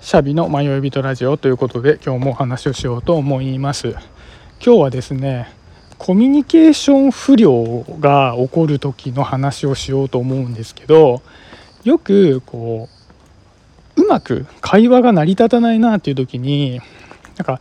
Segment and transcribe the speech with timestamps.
[0.00, 3.90] シャビの迷い人ラジオということで今日もお話をしようと思います。
[4.64, 5.54] 今日はですね
[5.98, 11.20] コミュニケーション不良が起こる時の話をしようと思うんですけど
[11.84, 12.88] よくこ
[13.96, 16.80] ううまく会話が成り立たないなっていう時に
[17.36, 17.60] なんか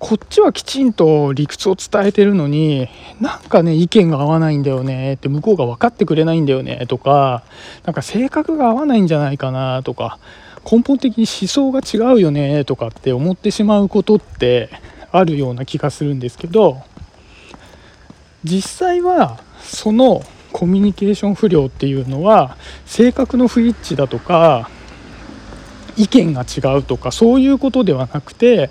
[0.00, 2.88] こっちはきちんと理屈を伝えてるのに
[3.20, 7.44] なんかね意見が合わないんだよねって向こうが分かってくれないんだよねとか
[7.84, 10.18] なんか性格が合わないんじゃないかなとか
[10.68, 14.68] 根本的に思想が違うよねとかって思ってしまうことって
[15.12, 16.82] あるような気がするんですけど
[18.42, 24.68] 実際はそのコミュニケーション不良っていうのは性格の不一致だとか
[25.96, 28.70] 意見が違うとかそういうことではなくて、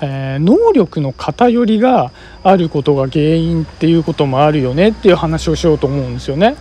[0.00, 2.12] えー、能力の偏りが
[2.42, 6.56] あることが原因っていうこともあるよねっていう話をしようと思うんですよね。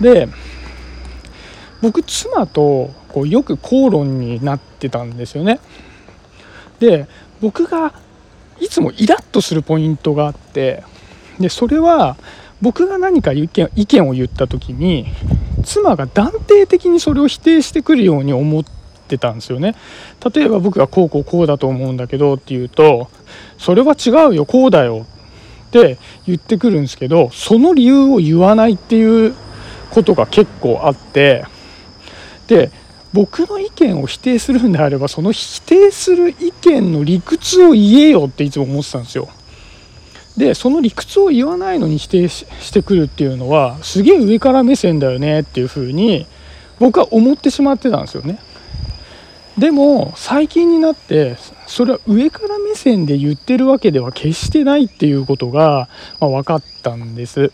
[0.00, 0.28] で
[1.82, 5.60] 僕妻とこうよく口論になってたんですよね。
[6.78, 7.06] で
[7.40, 7.92] 僕が
[8.60, 10.82] いつもイラッとするポイントがあって
[11.38, 12.16] でそれは
[12.60, 15.06] 僕が何か意見意見を言った時に
[15.64, 18.64] 妻が断定的にそれを否定してくるように思っ
[19.08, 19.74] てたんですよね。
[20.34, 23.08] 例えば僕がこうこうこうだと思うんだけどって言うと
[23.58, 25.06] それは違うよこうだよ
[25.68, 29.34] って言ってくるんですけどその理由を言わないっていう
[29.90, 31.44] ことが結構あって
[32.46, 32.70] で
[33.12, 39.28] 僕の意見を否定するんであればその否定する意見の理屈を言えよっていつも思ってたんですよ。
[40.36, 46.26] でその理屈を言わないのに否定してくるっていうのはすげえ上から目線だよねっていうふうに
[46.78, 48.38] 僕は思ってしまってたんですよね。
[49.58, 51.36] でも最近になって
[51.66, 55.88] それは上から目線で言ってるわけでは決してないっていうことが、
[56.20, 57.52] まあ、分かったんです。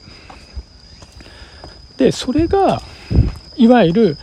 [1.96, 2.82] でそれが
[3.56, 4.18] いわゆる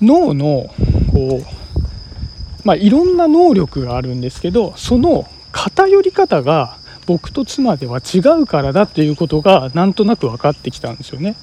[0.00, 0.70] 脳の
[1.12, 11.36] こう、まあ、いろんな能力があるんですけどその偏り方が僕と妻では違うからだっていうことがなんとなく分かってきたんですよね。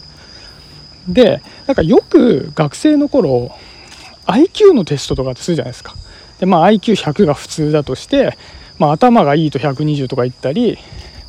[1.08, 3.52] でなんかよく学生の頃
[4.26, 5.96] IQ のテストとかってするじゃないですか。
[6.40, 8.38] でまあ IQ100 が普通だとして、
[8.78, 10.78] まあ、頭がいいと120とか言ったり、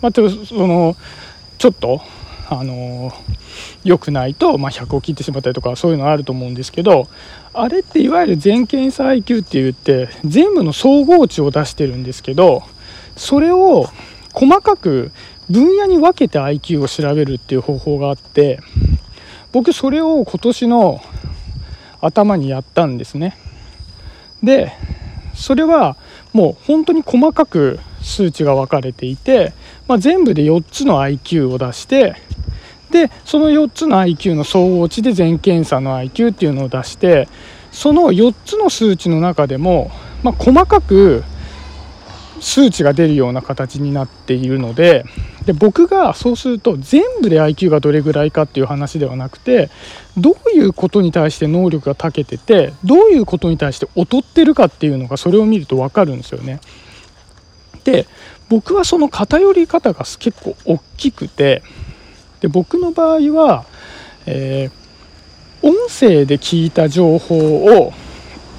[0.02, 0.22] まあ、そ
[0.66, 0.96] の
[1.58, 2.02] ちょっと
[2.48, 3.12] あの
[3.82, 7.08] 良くないと、まあ、100を切ってしまったりとかそういうのあると思うんですけど
[7.52, 12.62] あれっていわゆる全検査 IQ って言って全部の総合値を出してるんですけど
[13.16, 13.86] それを
[14.32, 15.10] 細かく
[15.50, 18.60] 分野に分けて IQ を調べるっていう方法があって
[19.52, 21.00] 僕それを今年の
[22.00, 23.36] 頭にやったんですね。
[24.42, 24.72] で
[25.34, 25.96] それは
[26.32, 29.52] もう本当に細かく数値が分かれていて、
[29.88, 32.14] まあ、全部で4つの IQ を出して
[32.90, 37.28] でその4つの IQ の総合値で全検査の IQ っていうのを出して
[37.72, 39.90] その4つの数値の中でも、
[40.22, 41.24] まあ、細かく
[42.40, 45.04] 数値が出るような形になっているので
[45.44, 49.68] で僕がそうすると全部で IQ がどれぐらいかっていう話ではなくて
[50.16, 56.60] どういうことに対して能力が長けててどういうことに対して劣ってるかっていうのがそれを見ると分かるんですよね。
[57.86, 58.08] で
[58.48, 61.62] 僕はその偏り方が結構大きくて
[62.40, 63.64] で僕の場合は、
[64.26, 67.92] えー、音声で聞いた情報を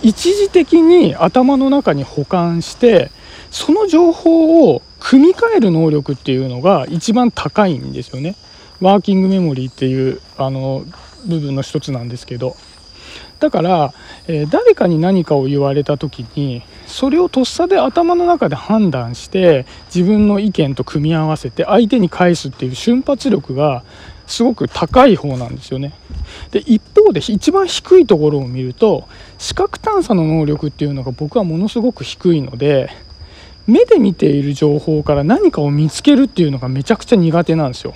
[0.01, 3.11] 一時的に頭の中に保管して
[3.51, 8.35] その情報を組み替える能力っていうのが一番高いんですよね。
[8.79, 10.85] ワーキングメモリーっていうあの
[11.25, 12.55] 部分の一つなんですけど
[13.39, 13.93] だから、
[14.27, 23.83] えー、誰かに何かを言われた時にそれをとっさで頭の中で判断して自分の意見と組み合わせて相手に返すっていう瞬発力が
[24.27, 25.93] すごく高い方なんですよね。
[26.51, 32.89] で一方で一番低いところを見ると視覚探査の能力っていうのが僕はものすごく低いので
[33.65, 37.93] 目で見ている情報から何かを見つけるっていうのがめちゃくちゃ苦手なんですよ。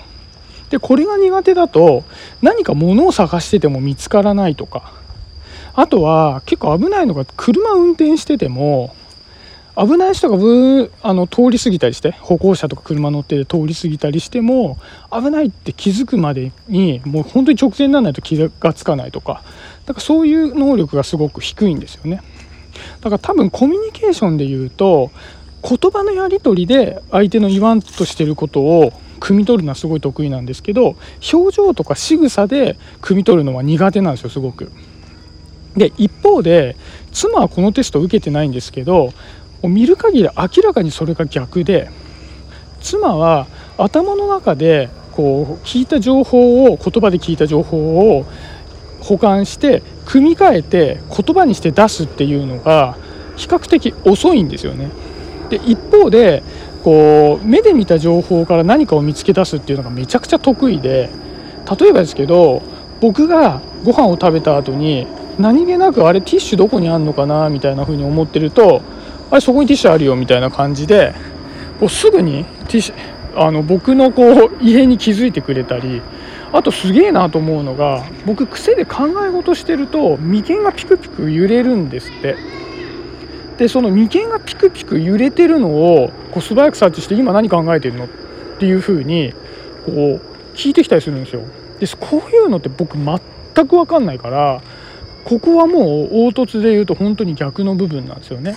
[0.70, 2.04] でこれが苦手だと
[2.40, 4.94] 何か物を探してても見つからないとか
[5.74, 8.94] あとは結構危ないのが車運転してても
[9.74, 14.76] 危ない人がブあの通り過ぎたりして歩行者とか車乗って通り過ぎたりしても
[15.10, 19.42] 危ないって気づくまでにもう本当に直前にならないと気が付かないとか
[19.86, 22.22] だからそういう能力がすごく低いんですよね
[23.00, 25.10] だから多分コミュニケーションで言うと
[25.62, 30.96] 言葉のやり取りで相手の言わんとしてることを汲み取るのはすごい得意なんですけど
[31.32, 34.70] 表情とか仕草で汲み取るのは苦手なんですよすごく。
[35.76, 36.76] で一方で
[37.12, 39.12] 妻はこのテスト受けてないんですけど
[39.62, 41.90] 見る限り明らかにそれが逆で
[42.80, 43.46] 妻は
[43.78, 48.24] 頭の中でこう聞いた情報を言葉で聞いた情報を
[49.00, 52.96] 保管して組み替えて言葉にして出すっていうのが
[53.36, 54.90] 比較的遅いんですよね。
[55.50, 56.42] で一方で
[56.82, 61.10] こう目で見た情報から何かを見つけ出すっていうのがめちゃくちゃ得意で
[61.78, 62.62] 例えばですけど
[63.00, 65.06] 僕がご飯を食べた後に
[65.38, 68.82] 何気なくあれティッシュどこにあんのかなみたいな風に思ってると
[69.30, 71.14] あれそこにティッシュあるよみたいな感じで
[71.80, 72.94] こうすぐにティッシュ
[73.34, 76.02] あの僕のこう異変に気づいてくれたり
[76.52, 82.36] あとすげえなと思うのが僕癖で考え事してると眉間がピクピク揺れるんですって。
[83.58, 88.08] でその眉間がピクピク揺れてるのをこう素早く察知して今何考えてるのっ
[88.58, 89.34] ていう風に
[89.84, 91.42] こう聞いてきたりするんですよ。
[91.78, 93.18] でこういうのって僕全
[93.54, 94.62] く分かんないから
[95.24, 98.56] ここはもう凹凸で言うと本当に逆の部分なんですよね。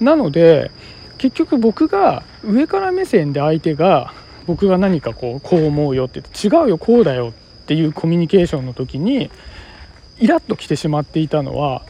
[0.00, 0.70] なので
[1.18, 4.12] 結局僕が上から目線で相手が
[4.46, 7.32] 僕が何かこうこう思うよって違うよこうだよっ
[7.66, 9.30] ていうコミュニケーションの時に
[10.18, 11.82] イラッときてしまっていたのは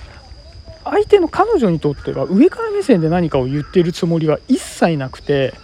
[0.85, 5.55] 相手の彼女にとっては上から目線で何かを言っているつもりは一切なくて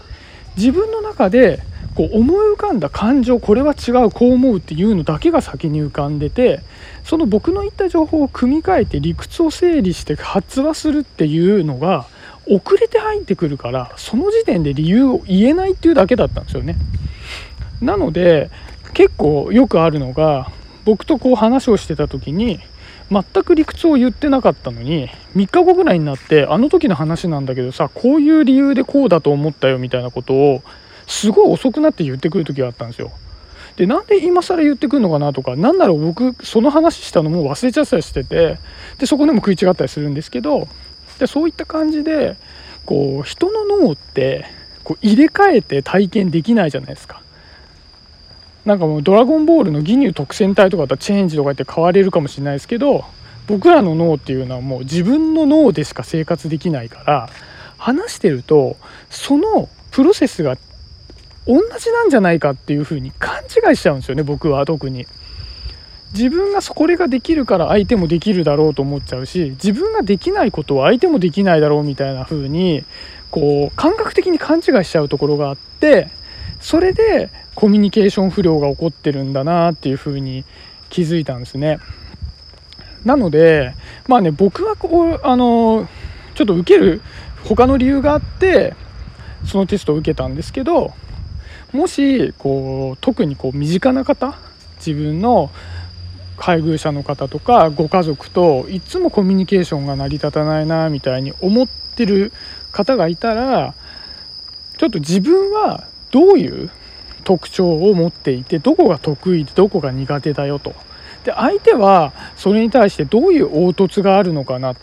[0.56, 1.61] 自分の中で
[1.96, 6.60] こう思い浮かんだ感情これは違うこう思うっていうのだけが先に浮かんでて
[7.04, 12.06] その僕の言った情報を組み替えて理屈を整理して発話するっていうのが
[12.48, 16.76] 遅れて入ってくるからその時点で理由を言えないっていうだけだったんですよね。
[17.81, 18.50] なので
[18.93, 20.50] 結構よくあるのが
[20.84, 22.60] 僕とこう話をしてた時に
[23.10, 30.62] 全く理屈を言ってなかったのに3日後ぐらいになってあの時の話なんだけどさこういう理由でこうだと思ったよみたいなことを
[31.06, 33.12] すごい遅くなって言ってくる時があったんですよ。
[33.76, 38.58] でなんで今更言ってくるのかなとか何なら僕その話したのも忘れちゃったりしてて
[38.99, 40.67] でそこでも食い違ったりするんですけど
[41.19, 42.37] でそういった感じで
[42.87, 44.47] こう人の脳って
[44.82, 47.20] こう入れ替えて体験できないじゃないですか。
[48.64, 53.05] なんかもう「ドラゴンボール」の義乳特戦隊とかだったらチェンジとか言って変われるかもしれないですけど
[53.47, 57.31] 僕らの脳っていうのはもう自分の脳でしか生活できないから
[57.79, 58.76] 話してると
[59.08, 60.56] そのプロセスが
[61.46, 65.06] 同じなんじゃないかっていうふうに勘違いしちゃうんですよね僕は特に。
[66.12, 72.84] 自分がこれができるから相手もできるだろうと思っちゃうし自分ができないことは相手もできないだろうみたいな風に
[73.31, 76.08] こう感覚的に勘違いしちゃうところがあって
[76.60, 80.44] それでコミュニケーション不良が起こってるんだなっていう風に
[80.88, 81.78] 気づいたんですね。
[83.04, 83.75] なので
[84.08, 85.88] まあね僕はこうあの
[86.34, 87.02] ちょっと受ける
[87.44, 88.75] 他の理由があって
[89.44, 90.93] そのテストを受けたんですけど
[91.72, 94.38] もしこう特にこう身近な方
[94.76, 95.50] 自分の
[96.36, 102.32] 配偶者の方とかご家族といつもコミュニケーションが成り立たないなみたいに思ってる
[102.72, 103.74] 方がいたら
[104.76, 106.70] ちょっと自分はどういう
[107.24, 110.74] 特徴を持っていてどこが得意でどこが苦手だよと。
[111.24, 114.74] で相手はそれに対してどういう凹凸があるのかな。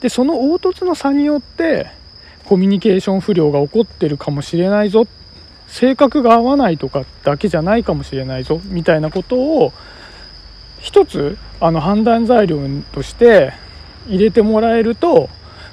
[0.00, 1.88] でその凹凸の差によって
[2.44, 5.02] コミュニケーション不良が起こってるかもしれないぞ。
[5.02, 5.06] っ
[5.68, 9.72] 性格が合わないとかだけじゃないかもしれないぞみたいなことを
[10.80, 12.60] 一つあの判断材料
[12.92, 13.52] として
[14.08, 15.28] 入れてもらえると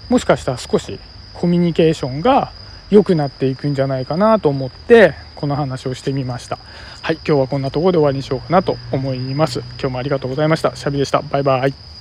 [0.09, 0.99] もしかしたら少し
[1.33, 2.51] コミュニケーションが
[2.89, 6.57] 良くなっていくんじゃないかなと思ってこの話をしてみました。
[7.01, 9.59] はい今日はこんなところで終わりにしようかなと思います。
[9.59, 10.75] 今日もありがとうございました。
[10.75, 11.21] シャビでした。
[11.21, 11.94] バイバイ。